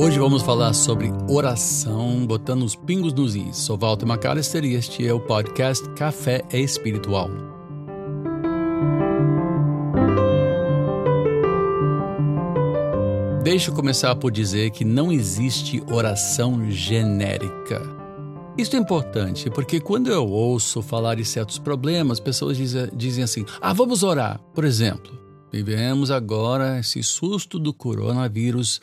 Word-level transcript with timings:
Hoje 0.00 0.16
vamos 0.16 0.42
falar 0.42 0.74
sobre 0.74 1.10
oração, 1.28 2.24
botando 2.24 2.62
os 2.62 2.76
pingos 2.76 3.12
nos 3.12 3.34
is. 3.34 3.56
Sou 3.56 3.76
Walter 3.76 4.06
McAllister 4.06 4.64
e 4.64 4.74
este 4.74 5.04
é 5.04 5.12
o 5.12 5.18
podcast 5.18 5.88
Café 5.96 6.44
Espiritual. 6.52 7.28
Deixa 13.42 13.72
eu 13.72 13.74
começar 13.74 14.14
por 14.14 14.30
dizer 14.30 14.70
que 14.70 14.84
não 14.84 15.10
existe 15.10 15.82
oração 15.90 16.70
genérica. 16.70 17.82
Isso 18.56 18.76
é 18.76 18.78
importante 18.78 19.50
porque 19.50 19.80
quando 19.80 20.12
eu 20.12 20.28
ouço 20.28 20.80
falar 20.80 21.16
de 21.16 21.24
certos 21.24 21.58
problemas, 21.58 22.20
pessoas 22.20 22.56
dizem, 22.56 22.88
dizem 22.94 23.24
assim: 23.24 23.44
ah, 23.60 23.72
vamos 23.72 24.04
orar. 24.04 24.38
Por 24.54 24.64
exemplo, 24.64 25.18
vivemos 25.52 26.12
agora 26.12 26.78
esse 26.78 27.02
susto 27.02 27.58
do 27.58 27.74
coronavírus 27.74 28.80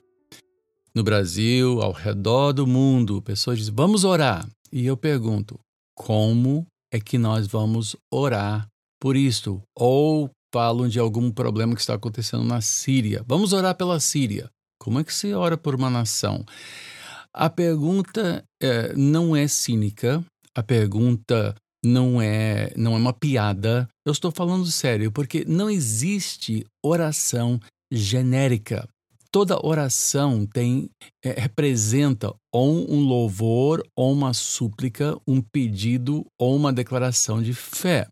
no 0.95 1.03
Brasil, 1.03 1.81
ao 1.81 1.91
redor 1.91 2.53
do 2.53 2.65
mundo. 2.65 3.21
Pessoas 3.21 3.59
dizem: 3.59 3.73
vamos 3.75 4.03
orar. 4.05 4.47
E 4.71 4.85
eu 4.85 4.95
pergunto: 4.95 5.59
como 5.95 6.65
é 6.91 6.99
que 6.99 7.17
nós 7.17 7.45
vamos 7.45 7.95
orar 8.11 8.67
por 8.99 9.15
isto? 9.15 9.61
Ou 9.77 10.31
falam 10.53 10.87
de 10.87 10.97
algum 10.97 11.29
problema 11.29 11.75
que 11.75 11.81
está 11.81 11.95
acontecendo 11.95 12.45
na 12.45 12.61
Síria. 12.61 13.23
Vamos 13.27 13.51
orar 13.51 13.75
pela 13.75 13.99
Síria. 13.99 14.49
Como 14.79 14.99
é 14.99 15.03
que 15.03 15.13
se 15.13 15.33
ora 15.33 15.57
por 15.57 15.75
uma 15.75 15.89
nação? 15.89 16.45
A 17.33 17.49
pergunta 17.49 18.43
é, 18.61 18.93
não 18.95 19.35
é 19.35 19.47
cínica, 19.49 20.23
a 20.55 20.63
pergunta 20.63 21.53
não 21.83 22.21
é, 22.21 22.71
não 22.77 22.93
é 22.93 22.97
uma 22.97 23.11
piada. 23.11 23.89
Eu 24.05 24.13
estou 24.13 24.31
falando 24.31 24.65
sério, 24.71 25.11
porque 25.11 25.43
não 25.45 25.69
existe 25.69 26.65
oração 26.81 27.59
genérica. 27.91 28.87
Toda 29.35 29.59
oração 29.67 30.45
tem 30.47 30.89
é, 31.21 31.41
representa 31.41 32.33
ou 32.53 32.89
um 32.89 33.01
louvor, 33.01 33.83
ou 33.93 34.13
uma 34.13 34.33
súplica, 34.33 35.17
um 35.27 35.41
pedido 35.41 36.25
ou 36.39 36.55
uma 36.55 36.71
declaração 36.71 37.43
de 37.43 37.53
fé. 37.53 38.07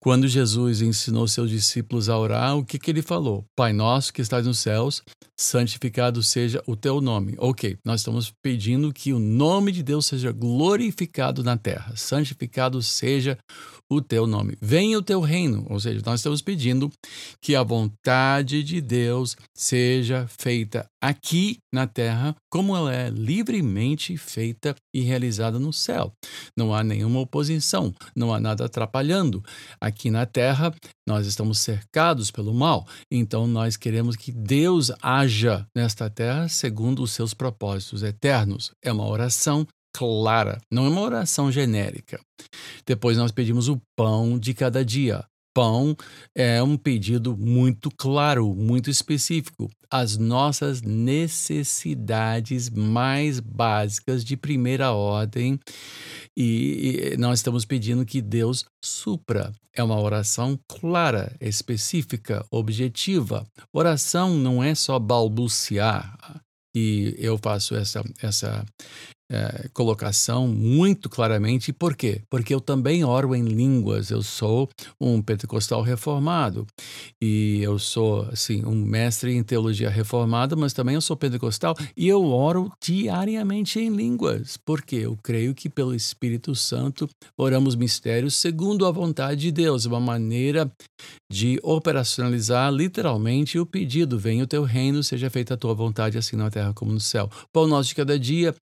Quando 0.00 0.26
Jesus 0.26 0.82
ensinou 0.82 1.28
seus 1.28 1.48
discípulos 1.48 2.08
a 2.08 2.18
orar, 2.18 2.56
o 2.56 2.64
que, 2.64 2.76
que 2.76 2.90
ele 2.90 3.02
falou? 3.02 3.44
Pai 3.54 3.72
nosso 3.72 4.12
que 4.12 4.20
estás 4.20 4.44
nos 4.44 4.58
céus, 4.58 5.00
santificado 5.38 6.20
seja 6.24 6.60
o 6.66 6.74
teu 6.74 7.00
nome. 7.00 7.36
Ok, 7.38 7.76
nós 7.84 8.00
estamos 8.00 8.32
pedindo 8.42 8.92
que 8.92 9.12
o 9.12 9.20
nome 9.20 9.70
de 9.70 9.84
Deus 9.84 10.06
seja 10.06 10.32
glorificado 10.32 11.44
na 11.44 11.56
terra. 11.56 11.94
Santificado 11.94 12.82
seja 12.82 13.38
o 13.94 14.00
teu 14.00 14.26
nome. 14.26 14.56
Venha 14.60 14.98
o 14.98 15.02
teu 15.02 15.20
reino. 15.20 15.66
Ou 15.68 15.78
seja, 15.78 16.02
nós 16.04 16.20
estamos 16.20 16.40
pedindo 16.40 16.90
que 17.40 17.54
a 17.54 17.62
vontade 17.62 18.62
de 18.62 18.80
Deus 18.80 19.36
seja 19.54 20.26
feita 20.26 20.86
aqui 21.00 21.58
na 21.72 21.86
terra, 21.86 22.34
como 22.50 22.76
ela 22.76 22.94
é 22.94 23.10
livremente 23.10 24.16
feita 24.16 24.74
e 24.94 25.00
realizada 25.00 25.58
no 25.58 25.72
céu. 25.72 26.12
Não 26.56 26.72
há 26.72 26.84
nenhuma 26.84 27.20
oposição, 27.20 27.92
não 28.14 28.32
há 28.32 28.38
nada 28.38 28.66
atrapalhando. 28.66 29.42
Aqui 29.80 30.10
na 30.10 30.24
terra, 30.26 30.72
nós 31.06 31.26
estamos 31.26 31.58
cercados 31.58 32.30
pelo 32.30 32.54
mal, 32.54 32.86
então 33.10 33.46
nós 33.46 33.76
queremos 33.76 34.14
que 34.14 34.30
Deus 34.30 34.92
haja 35.02 35.66
nesta 35.76 36.08
terra 36.08 36.48
segundo 36.48 37.02
os 37.02 37.10
seus 37.10 37.34
propósitos 37.34 38.02
eternos. 38.02 38.70
É 38.82 38.92
uma 38.92 39.06
oração 39.06 39.66
clara, 39.92 40.60
não 40.70 40.86
é 40.86 40.88
uma 40.88 41.00
oração 41.00 41.50
genérica. 41.50 42.20
Depois 42.86 43.16
nós 43.16 43.30
pedimos 43.30 43.68
o 43.68 43.80
pão 43.96 44.38
de 44.38 44.54
cada 44.54 44.84
dia. 44.84 45.24
Pão 45.54 45.94
é 46.34 46.62
um 46.62 46.78
pedido 46.78 47.36
muito 47.36 47.90
claro, 47.90 48.54
muito 48.54 48.88
específico. 48.88 49.70
As 49.90 50.16
nossas 50.16 50.80
necessidades 50.80 52.70
mais 52.70 53.38
básicas 53.38 54.24
de 54.24 54.34
primeira 54.34 54.92
ordem 54.92 55.60
e 56.34 57.14
nós 57.18 57.40
estamos 57.40 57.66
pedindo 57.66 58.06
que 58.06 58.22
Deus 58.22 58.64
supra. 58.82 59.52
É 59.74 59.82
uma 59.82 60.00
oração 60.00 60.58
clara, 60.66 61.34
específica, 61.38 62.44
objetiva. 62.50 63.46
Oração 63.74 64.34
não 64.34 64.62
é 64.62 64.74
só 64.74 64.98
balbuciar. 64.98 66.42
E 66.74 67.14
eu 67.18 67.36
faço 67.36 67.74
essa, 67.74 68.02
essa 68.22 68.64
é, 69.30 69.68
colocação 69.72 70.46
muito 70.46 71.08
claramente. 71.08 71.72
Por 71.72 71.96
quê? 71.96 72.22
Porque 72.28 72.54
eu 72.54 72.60
também 72.60 73.04
oro 73.04 73.34
em 73.34 73.42
línguas. 73.42 74.10
Eu 74.10 74.22
sou 74.22 74.68
um 75.00 75.22
pentecostal 75.22 75.82
reformado 75.82 76.66
e 77.20 77.60
eu 77.62 77.78
sou 77.78 78.28
assim 78.30 78.64
um 78.64 78.74
mestre 78.74 79.34
em 79.34 79.42
teologia 79.42 79.88
reformada, 79.88 80.54
mas 80.54 80.72
também 80.72 80.94
eu 80.94 81.00
sou 81.00 81.16
pentecostal 81.16 81.74
e 81.96 82.08
eu 82.08 82.24
oro 82.24 82.70
diariamente 82.82 83.80
em 83.80 83.88
línguas. 83.88 84.56
Porque 84.56 84.96
eu 84.96 85.16
creio 85.22 85.54
que 85.54 85.68
pelo 85.68 85.94
Espírito 85.94 86.54
Santo 86.54 87.08
oramos 87.36 87.74
mistérios 87.74 88.34
segundo 88.34 88.86
a 88.86 88.90
vontade 88.90 89.40
de 89.40 89.52
Deus, 89.52 89.86
uma 89.86 90.00
maneira 90.00 90.70
de 91.30 91.58
operacionalizar 91.62 92.70
literalmente 92.70 93.58
o 93.58 93.64
pedido: 93.64 94.18
venha 94.18 94.44
o 94.44 94.46
teu 94.46 94.62
reino, 94.62 95.02
seja 95.02 95.30
feita 95.30 95.54
a 95.54 95.56
tua 95.56 95.74
vontade, 95.74 96.18
assim 96.18 96.36
na 96.36 96.50
terra 96.50 96.72
como 96.74 96.92
no 96.92 97.00
céu. 97.00 97.30
Pão 97.52 97.66
nosso 97.66 97.88
de 97.88 97.94
cada 97.94 98.18
dia 98.18 98.54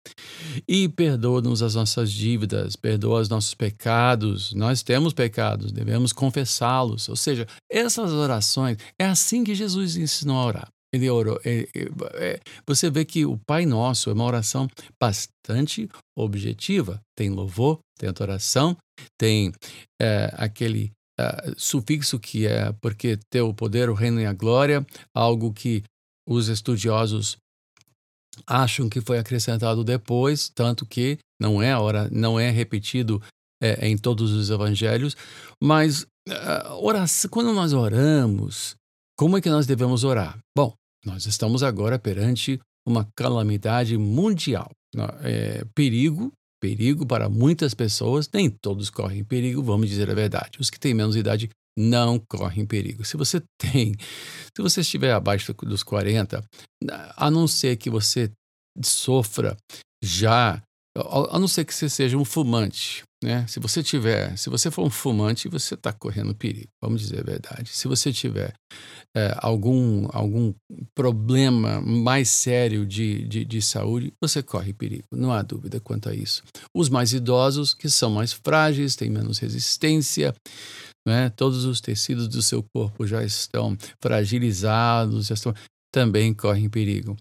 e 0.68 0.88
perdoa-nos 0.88 1.62
as 1.62 1.74
nossas 1.74 2.10
dívidas, 2.10 2.76
perdoa 2.76 3.20
os 3.20 3.28
nossos 3.28 3.54
pecados. 3.54 4.52
Nós 4.54 4.82
temos 4.82 5.12
pecados, 5.12 5.72
devemos 5.72 6.12
confessá-los. 6.12 7.08
Ou 7.08 7.16
seja, 7.16 7.46
essas 7.70 8.12
orações, 8.12 8.78
é 8.98 9.06
assim 9.06 9.44
que 9.44 9.54
Jesus 9.54 9.96
ensinou 9.96 10.36
a 10.38 10.44
orar. 10.44 10.68
Ele 10.92 11.08
orou. 11.08 11.40
É, 11.44 11.68
é, 12.14 12.40
você 12.66 12.90
vê 12.90 13.04
que 13.04 13.24
o 13.24 13.38
Pai 13.46 13.64
Nosso 13.64 14.10
é 14.10 14.12
uma 14.12 14.24
oração 14.24 14.68
bastante 15.00 15.88
objetiva. 16.16 17.00
Tem 17.16 17.30
louvor, 17.30 17.78
tem 17.98 18.08
adoração, 18.08 18.76
tem 19.16 19.52
é, 20.00 20.34
aquele 20.36 20.90
é, 21.18 21.52
sufixo 21.56 22.18
que 22.18 22.46
é 22.46 22.72
porque 22.80 23.18
teu 23.30 23.54
poder, 23.54 23.88
o 23.88 23.94
reino 23.94 24.20
e 24.20 24.26
a 24.26 24.32
glória, 24.32 24.84
algo 25.14 25.52
que 25.52 25.84
os 26.28 26.48
estudiosos 26.48 27.36
acham 28.46 28.88
que 28.88 29.00
foi 29.00 29.18
acrescentado 29.18 29.84
depois, 29.84 30.48
tanto 30.48 30.86
que 30.86 31.18
não 31.40 31.62
é 31.62 31.76
hora, 31.76 32.08
não 32.10 32.38
é 32.38 32.50
repetido 32.50 33.22
é, 33.62 33.88
em 33.88 33.96
todos 33.96 34.32
os 34.32 34.50
evangelhos, 34.50 35.16
mas 35.62 36.02
uh, 36.28 36.74
oração, 36.82 37.30
quando 37.30 37.52
nós 37.52 37.72
oramos, 37.72 38.74
como 39.18 39.36
é 39.36 39.40
que 39.40 39.50
nós 39.50 39.66
devemos 39.66 40.04
orar? 40.04 40.38
Bom, 40.56 40.74
nós 41.04 41.26
estamos 41.26 41.62
agora 41.62 41.98
perante 41.98 42.58
uma 42.86 43.06
calamidade 43.14 43.96
mundial, 43.96 44.70
é, 45.22 45.64
perigo, 45.74 46.32
perigo 46.60 47.06
para 47.06 47.28
muitas 47.28 47.74
pessoas, 47.74 48.28
nem 48.32 48.50
todos 48.50 48.90
correm 48.90 49.24
perigo, 49.24 49.62
vamos 49.62 49.88
dizer 49.88 50.10
a 50.10 50.14
verdade. 50.14 50.58
Os 50.58 50.70
que 50.70 50.80
têm 50.80 50.94
menos 50.94 51.16
idade 51.16 51.48
não 51.78 52.18
correm 52.18 52.66
perigo. 52.66 53.04
Se 53.04 53.16
você 53.16 53.42
tem, 53.58 53.94
se 54.54 54.62
você 54.62 54.80
estiver 54.80 55.12
abaixo 55.12 55.54
dos 55.54 55.82
40, 55.82 56.44
a 57.16 57.30
não 57.30 57.46
ser 57.46 57.76
que 57.76 57.90
você 57.90 58.30
sofra 58.84 59.56
já, 60.02 60.62
a 60.96 61.38
não 61.38 61.48
ser 61.48 61.64
que 61.64 61.74
você 61.74 61.88
seja 61.88 62.16
um 62.16 62.24
fumante, 62.24 63.04
né? 63.22 63.46
Se 63.46 63.60
você 63.60 63.82
tiver, 63.82 64.36
se 64.36 64.48
você 64.48 64.70
for 64.70 64.84
um 64.84 64.90
fumante, 64.90 65.48
você 65.48 65.74
está 65.74 65.92
correndo 65.92 66.34
perigo, 66.34 66.68
vamos 66.82 67.02
dizer 67.02 67.20
a 67.20 67.24
verdade. 67.24 67.70
Se 67.70 67.86
você 67.86 68.12
tiver 68.12 68.54
é, 69.14 69.34
algum, 69.38 70.08
algum 70.10 70.54
problema 70.94 71.80
mais 71.80 72.30
sério 72.30 72.86
de, 72.86 73.26
de, 73.28 73.44
de 73.44 73.60
saúde, 73.60 74.12
você 74.22 74.42
corre 74.42 74.72
perigo, 74.72 75.04
não 75.12 75.32
há 75.32 75.42
dúvida 75.42 75.78
quanto 75.80 76.08
a 76.08 76.14
isso. 76.14 76.42
Os 76.74 76.88
mais 76.88 77.12
idosos, 77.12 77.74
que 77.74 77.90
são 77.90 78.10
mais 78.10 78.32
frágeis, 78.32 78.96
têm 78.96 79.10
menos 79.10 79.38
resistência, 79.38 80.34
né? 81.10 81.30
todos 81.30 81.64
os 81.64 81.80
tecidos 81.80 82.28
do 82.28 82.40
seu 82.40 82.64
corpo 82.74 83.06
já 83.06 83.22
estão 83.22 83.76
fragilizados, 84.02 85.26
já 85.26 85.34
estão, 85.34 85.54
também 85.92 86.32
correm 86.32 86.68
perigo. 86.68 87.16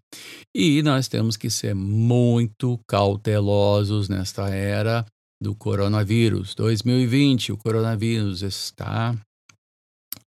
E 0.55 0.81
nós 0.83 1.07
temos 1.07 1.35
que 1.35 1.49
ser 1.49 1.73
muito 1.73 2.79
cautelosos 2.87 4.07
nesta 4.07 4.49
era 4.49 5.05
do 5.41 5.55
coronavírus. 5.55 6.53
2020, 6.55 7.51
o 7.51 7.57
coronavírus 7.57 8.41
está 8.41 9.15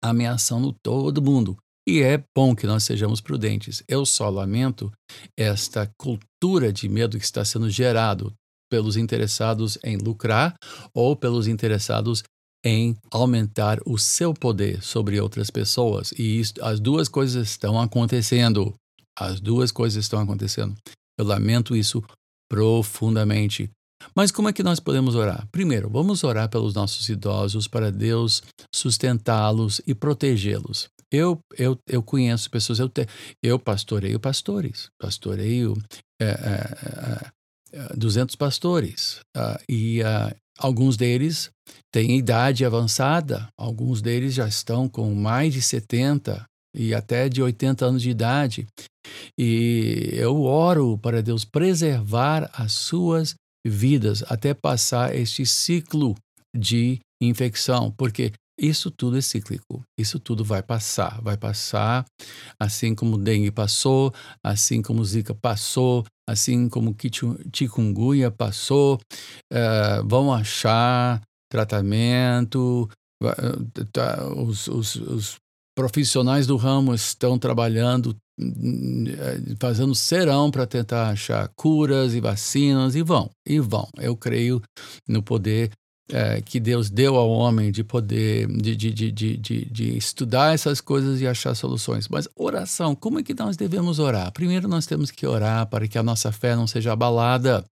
ameaçando 0.05 0.75
todo 0.83 1.23
mundo. 1.23 1.57
E 1.89 2.03
é 2.03 2.23
bom 2.37 2.55
que 2.55 2.67
nós 2.67 2.83
sejamos 2.83 3.21
prudentes. 3.21 3.83
Eu 3.89 4.05
só 4.05 4.29
lamento 4.29 4.93
esta 5.39 5.89
cultura 5.97 6.73
de 6.73 6.89
medo 6.89 7.17
que 7.17 7.25
está 7.25 7.45
sendo 7.45 7.71
gerado 7.71 8.33
pelos 8.69 8.97
interessados 8.97 9.79
em 9.85 9.97
lucrar 9.97 10.57
ou 10.93 11.15
pelos 11.15 11.47
interessados 11.47 12.25
em 12.67 12.97
aumentar 13.13 13.79
o 13.87 13.97
seu 13.97 14.35
poder 14.35 14.83
sobre 14.83 15.21
outras 15.21 15.51
pessoas. 15.51 16.11
E 16.19 16.43
as 16.61 16.81
duas 16.81 17.09
coisas 17.09 17.51
estão 17.51 17.81
acontecendo. 17.81 18.75
As 19.17 19.39
duas 19.41 19.71
coisas 19.71 20.05
estão 20.05 20.19
acontecendo. 20.19 20.75
Eu 21.17 21.25
lamento 21.25 21.77
isso 21.77 22.03
profundamente. 22.51 23.71
Mas 24.17 24.33
como 24.33 24.49
é 24.49 24.53
que 24.53 24.65
nós 24.65 24.81
podemos 24.81 25.15
orar? 25.15 25.47
Primeiro, 25.53 25.89
vamos 25.89 26.25
orar 26.25 26.49
pelos 26.49 26.75
nossos 26.75 27.09
idosos 27.09 27.69
para 27.69 27.93
Deus 27.93 28.43
sustentá-los 28.75 29.81
e 29.87 29.95
protegê-los. 29.95 30.89
Eu, 31.11 31.39
eu, 31.57 31.79
eu 31.87 32.03
conheço 32.03 32.51
pessoas, 32.51 32.81
eu, 32.81 32.89
te, 32.89 33.07
eu 33.41 33.61
pastoreio 33.61 34.19
pastores, 34.19 34.89
pastoreio 35.01 35.75
é, 36.21 36.25
é, 36.25 36.31
é, 36.31 37.31
200 37.97 38.35
pastores 38.37 39.21
uh, 39.37 39.59
e 39.69 40.01
uh, 40.03 40.35
alguns 40.59 40.97
deles 40.97 41.51
têm 41.93 42.19
idade 42.19 42.65
avançada, 42.65 43.49
alguns 43.59 44.01
deles 44.01 44.35
já 44.35 44.47
estão 44.47 44.89
com 44.89 45.15
mais 45.15 45.53
de 45.53 45.63
70 45.63 46.45
e 46.75 46.95
até 46.95 47.29
de 47.29 47.43
80 47.43 47.87
anos 47.87 48.03
de 48.03 48.11
idade. 48.11 48.67
E 49.39 50.11
eu 50.13 50.43
oro 50.43 50.99
para 50.99 51.23
Deus 51.23 51.45
preservar 51.45 52.51
as 52.53 52.73
suas 52.73 53.35
vidas 53.67 54.23
até 54.29 54.55
passar 54.55 55.15
este 55.15 55.45
ciclo 55.47 56.15
de 56.55 57.01
infecção, 57.21 57.91
porque 57.91 58.33
isso 58.59 58.91
tudo 58.91 59.19
é 59.19 59.21
cíclico, 59.21 59.83
isso 59.99 60.19
tudo 60.19 60.45
vai 60.45 60.63
passar, 60.63 61.21
vai 61.21 61.37
passar, 61.37 62.05
assim 62.59 62.95
como 62.95 63.19
dengue 63.19 63.51
passou, 63.51 64.13
assim 64.43 64.81
como 64.81 65.05
zika 65.05 65.35
passou, 65.35 66.05
assim 66.29 66.69
como 66.69 66.97
chikungunya 67.55 68.31
passou, 68.31 68.99
uh, 69.53 70.07
vão 70.07 70.33
achar 70.33 71.21
tratamento, 71.51 72.89
uh, 73.23 74.43
os, 74.43 74.67
os, 74.69 74.97
os 74.97 75.37
profissionais 75.77 76.47
do 76.47 76.57
ramo 76.57 76.95
estão 76.95 77.39
trabalhando, 77.39 78.17
fazendo 79.61 79.95
serão 79.95 80.51
para 80.51 80.67
tentar 80.67 81.11
achar 81.11 81.49
curas 81.55 82.15
e 82.15 82.21
vacinas 82.21 82.95
e 82.95 83.03
vão, 83.03 83.31
e 83.47 83.61
vão. 83.61 83.87
Eu 83.99 84.17
creio 84.17 84.63
no 85.07 85.23
poder 85.23 85.71
é, 86.13 86.41
que 86.41 86.61
Deus 86.61 86.89
deu 86.89 87.17
ao 87.17 87.29
homem 87.29 87.73
de 87.73 87.83
poder, 87.83 88.47
de, 88.47 88.77
de, 88.77 88.93
de, 88.93 89.37
de, 89.37 89.65
de 89.65 89.97
estudar 89.97 90.55
essas 90.55 90.81
coisas 90.81 91.21
e 91.21 91.27
achar 91.27 91.55
soluções. 91.55 92.09
Mas 92.09 92.29
oração, 92.37 92.95
como 92.95 93.19
é 93.19 93.23
que 93.23 93.35
nós 93.35 93.57
devemos 93.57 93.99
orar? 93.99 94.31
Primeiro, 94.33 94.69
nós 94.69 94.87
temos 94.87 95.11
que 95.11 95.27
orar 95.27 95.67
para 95.67 95.89
que 95.89 95.99
a 95.99 96.03
nossa 96.03 96.31
fé 96.31 96.55
não 96.55 96.67
seja 96.67 96.93
abalada, 96.93 97.65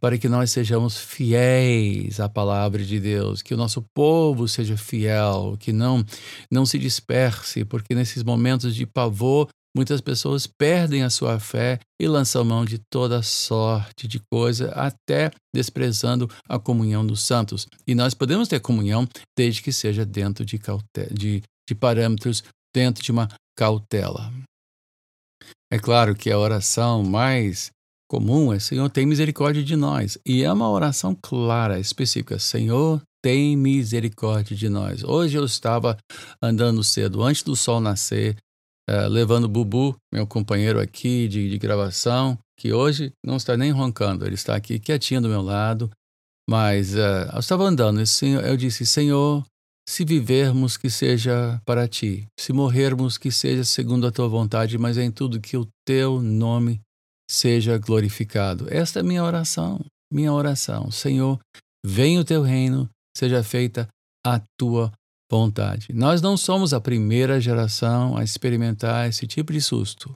para 0.00 0.16
que 0.16 0.28
nós 0.28 0.50
sejamos 0.50 0.96
fiéis 0.96 2.20
à 2.20 2.28
palavra 2.28 2.84
de 2.84 3.00
Deus, 3.00 3.42
que 3.42 3.54
o 3.54 3.56
nosso 3.56 3.82
povo 3.94 4.46
seja 4.46 4.76
fiel, 4.76 5.56
que 5.58 5.72
não, 5.72 6.04
não 6.50 6.64
se 6.64 6.78
disperse, 6.78 7.64
porque 7.64 7.94
nesses 7.94 8.22
momentos 8.22 8.74
de 8.74 8.86
pavor 8.86 9.48
Muitas 9.76 10.00
pessoas 10.00 10.46
perdem 10.46 11.02
a 11.02 11.10
sua 11.10 11.38
fé 11.38 11.78
e 12.00 12.08
lançam 12.08 12.42
mão 12.42 12.64
de 12.64 12.78
toda 12.90 13.22
sorte 13.22 14.08
de 14.08 14.18
coisa, 14.32 14.70
até 14.70 15.30
desprezando 15.54 16.30
a 16.48 16.58
comunhão 16.58 17.06
dos 17.06 17.22
santos. 17.22 17.66
E 17.86 17.94
nós 17.94 18.14
podemos 18.14 18.48
ter 18.48 18.58
comunhão 18.58 19.06
desde 19.36 19.60
que 19.60 19.70
seja 19.70 20.06
dentro 20.06 20.46
de, 20.46 20.58
de, 21.12 21.42
de 21.68 21.74
parâmetros, 21.74 22.42
dentro 22.74 23.04
de 23.04 23.12
uma 23.12 23.28
cautela. 23.54 24.32
É 25.70 25.78
claro 25.78 26.14
que 26.14 26.30
a 26.30 26.38
oração 26.38 27.02
mais 27.04 27.70
comum 28.10 28.54
é 28.54 28.58
Senhor, 28.58 28.88
tem 28.88 29.04
misericórdia 29.04 29.62
de 29.62 29.76
nós. 29.76 30.16
E 30.26 30.42
é 30.42 30.50
uma 30.50 30.70
oração 30.70 31.14
clara, 31.14 31.78
específica. 31.78 32.38
Senhor, 32.38 33.02
tem 33.22 33.54
misericórdia 33.54 34.56
de 34.56 34.70
nós. 34.70 35.04
Hoje 35.04 35.36
eu 35.36 35.44
estava 35.44 35.98
andando 36.40 36.82
cedo, 36.82 37.22
antes 37.22 37.42
do 37.42 37.54
sol 37.54 37.78
nascer, 37.78 38.36
uh, 38.88 39.08
levando 39.08 39.44
o 39.44 39.48
Bubu, 39.48 39.96
meu 40.12 40.26
companheiro 40.26 40.80
aqui 40.80 41.28
de, 41.28 41.50
de 41.50 41.58
gravação, 41.58 42.38
que 42.58 42.72
hoje 42.72 43.12
não 43.24 43.36
está 43.36 43.56
nem 43.56 43.70
roncando, 43.70 44.24
ele 44.24 44.34
está 44.34 44.56
aqui 44.56 44.78
quietinho 44.78 45.22
do 45.22 45.28
meu 45.28 45.42
lado. 45.42 45.90
Mas 46.48 46.94
uh, 46.94 47.30
eu 47.34 47.40
estava 47.40 47.64
andando, 47.64 48.00
e 48.00 48.32
eu 48.44 48.56
disse: 48.56 48.86
Senhor, 48.86 49.44
se 49.88 50.04
vivermos, 50.04 50.76
que 50.76 50.90
seja 50.90 51.60
para 51.64 51.86
ti, 51.86 52.26
se 52.38 52.52
morrermos, 52.52 53.18
que 53.18 53.30
seja 53.30 53.64
segundo 53.64 54.06
a 54.06 54.12
tua 54.12 54.28
vontade, 54.28 54.76
mas 54.78 54.98
em 54.98 55.10
tudo 55.10 55.40
que 55.40 55.56
o 55.56 55.66
teu 55.84 56.20
nome 56.20 56.80
seja 57.30 57.78
glorificado. 57.78 58.66
Esta 58.68 59.00
é 59.00 59.02
minha 59.02 59.22
oração, 59.22 59.84
minha 60.12 60.32
oração. 60.32 60.90
Senhor, 60.90 61.38
venha 61.84 62.20
o 62.20 62.24
teu 62.24 62.42
reino, 62.42 62.88
seja 63.16 63.42
feita 63.42 63.88
a 64.24 64.40
tua 64.58 64.92
vontade. 65.30 65.88
Nós 65.92 66.22
não 66.22 66.36
somos 66.36 66.72
a 66.72 66.80
primeira 66.80 67.40
geração 67.40 68.16
a 68.16 68.22
experimentar 68.22 69.08
esse 69.08 69.26
tipo 69.26 69.52
de 69.52 69.60
susto. 69.60 70.14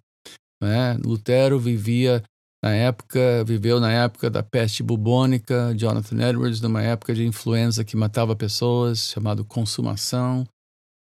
Né? 0.62 0.94
Lutero 1.04 1.58
vivia 1.58 2.22
na 2.62 2.74
época, 2.74 3.42
viveu 3.44 3.80
na 3.80 3.90
época 3.90 4.28
da 4.28 4.42
peste 4.42 4.82
bubônica, 4.82 5.74
Jonathan 5.76 6.28
Edwards 6.28 6.60
numa 6.60 6.82
época 6.82 7.14
de 7.14 7.24
influenza 7.24 7.84
que 7.84 7.96
matava 7.96 8.36
pessoas, 8.36 9.08
chamado 9.08 9.44
consumação. 9.44 10.46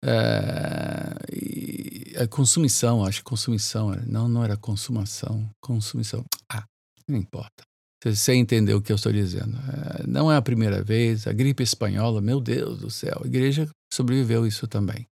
É, 0.03 1.15
e, 1.31 2.13
é 2.15 2.27
consumição, 2.27 3.03
acho 3.06 3.19
que 3.19 3.30
consumição, 3.30 3.92
não, 4.07 4.27
não 4.27 4.44
era 4.44 4.57
consumação, 4.57 5.47
consumição. 5.62 6.24
Ah, 6.51 6.63
não 7.07 7.18
importa. 7.18 7.63
Você 8.03 8.36
entendeu 8.36 8.77
o 8.77 8.81
que 8.81 8.92
eu 8.92 8.95
estou 8.95 9.12
dizendo. 9.12 9.57
É, 9.57 10.07
não 10.07 10.31
é 10.31 10.38
a 10.38 10.42
primeira 10.42 10.83
vez. 10.83 11.25
A 11.25 11.33
gripe 11.33 11.63
espanhola, 11.63 12.21
meu 12.21 12.39
Deus 12.39 12.80
do 12.80 12.89
céu, 12.89 13.21
a 13.24 13.27
igreja 13.27 13.68
sobreviveu 13.95 14.45
isso 14.45 14.68
também. 14.68 15.07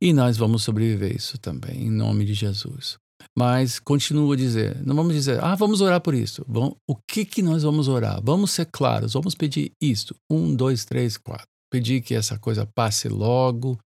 E 0.00 0.12
nós 0.12 0.36
vamos 0.36 0.62
sobreviver 0.62 1.14
isso 1.14 1.38
também, 1.38 1.86
em 1.86 1.90
nome 1.90 2.24
de 2.24 2.34
Jesus. 2.34 2.96
Mas 3.36 3.78
continuo 3.78 4.32
a 4.32 4.36
dizer, 4.36 4.76
não 4.84 4.94
vamos 4.94 5.14
dizer, 5.14 5.42
ah, 5.42 5.54
vamos 5.54 5.80
orar 5.80 6.00
por 6.00 6.14
isso. 6.14 6.44
Bom, 6.48 6.74
o 6.88 6.96
que, 6.96 7.24
que 7.24 7.42
nós 7.42 7.62
vamos 7.62 7.86
orar? 7.86 8.20
Vamos 8.22 8.50
ser 8.50 8.66
claros, 8.66 9.12
vamos 9.12 9.34
pedir 9.34 9.72
isto. 9.80 10.14
Um, 10.30 10.54
dois, 10.54 10.84
três, 10.84 11.16
quatro. 11.16 11.46
Pedir 11.70 12.00
que 12.00 12.14
essa 12.14 12.36
coisa 12.36 12.66
passe 12.74 13.08
logo, 13.08 13.78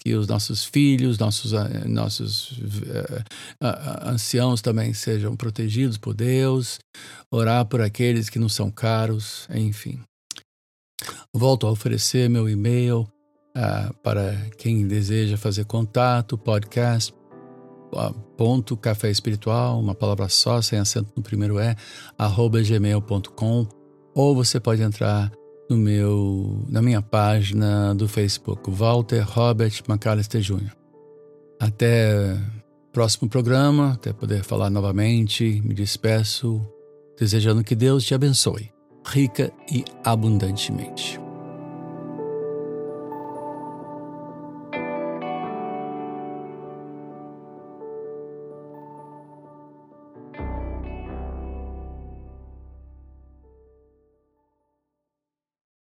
que 0.00 0.14
os 0.14 0.26
nossos 0.26 0.64
filhos, 0.64 1.16
nossos, 1.16 1.54
eh, 1.54 1.88
nossos 1.88 2.50
uh, 2.50 3.24
uh, 3.62 4.08
anciãos 4.10 4.60
também 4.60 4.92
sejam 4.92 5.34
protegidos 5.34 5.96
por 5.96 6.12
Deus, 6.12 6.78
orar 7.32 7.64
por 7.64 7.80
aqueles 7.80 8.28
que 8.28 8.38
não 8.38 8.50
são 8.50 8.70
caros, 8.70 9.48
enfim. 9.54 10.00
Volto 11.34 11.66
a 11.66 11.70
oferecer 11.70 12.28
meu 12.28 12.50
e-mail 12.50 13.08
uh, 13.56 13.94
para 14.02 14.34
quem 14.56 14.86
deseja 14.86 15.36
fazer 15.36 15.64
contato, 15.64 16.36
podcast, 16.38 17.14
ponto 18.36 18.76
café 18.76 19.10
espiritual, 19.10 19.78
uma 19.78 19.94
palavra 19.94 20.28
só, 20.28 20.62
sem 20.62 20.78
acento 20.78 21.12
no 21.16 21.22
primeiro 21.22 21.58
é, 21.58 21.76
arroba 22.18 22.62
gmail.com, 22.62 23.66
ou 24.14 24.34
você 24.34 24.58
pode 24.58 24.82
entrar 24.82 25.30
no 25.68 25.76
meu, 25.76 26.64
na 26.68 26.82
minha 26.82 27.02
página 27.02 27.94
do 27.94 28.08
Facebook, 28.08 28.70
Walter 28.70 29.24
Robert 29.26 29.72
McAllister 29.88 30.40
Jr. 30.40 30.72
Até 31.60 32.36
próximo 32.92 33.28
programa, 33.28 33.92
até 33.92 34.12
poder 34.12 34.42
falar 34.42 34.68
novamente, 34.68 35.62
me 35.64 35.74
despeço, 35.74 36.60
desejando 37.18 37.64
que 37.64 37.74
Deus 37.74 38.04
te 38.04 38.14
abençoe, 38.14 38.70
rica 39.06 39.52
e 39.70 39.84
abundantemente. 40.04 41.21